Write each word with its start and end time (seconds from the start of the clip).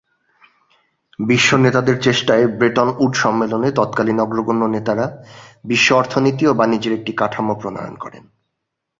বিশ্ব 1.19 1.49
নেতাদের 1.57 1.97
চেষ্টায় 2.01 2.45
ব্রেটন 2.57 2.89
উড 2.99 3.13
সম্মেলনে 3.15 3.69
তৎকালীন 3.71 4.17
অগ্রগণ্য 4.19 4.63
নেতারা 4.67 5.05
বিশ্ব 5.65 5.87
অর্থনীতি 5.95 6.43
ও 6.47 6.53
বাণিজ্যের 6.53 6.93
একটি 6.93 7.11
কাঠামো 7.17 7.53
প্রণয়ন 7.61 7.95
করেন। 7.95 8.23